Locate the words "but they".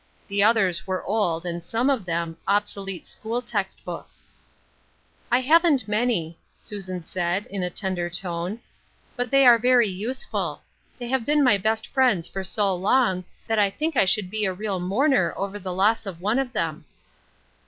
9.15-9.45